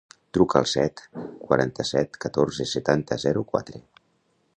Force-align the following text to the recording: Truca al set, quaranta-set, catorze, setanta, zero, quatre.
Truca 0.35 0.59
al 0.61 0.67
set, 0.69 1.01
quaranta-set, 1.43 2.19
catorze, 2.25 2.67
setanta, 2.73 3.19
zero, 3.27 3.45
quatre. 3.53 3.83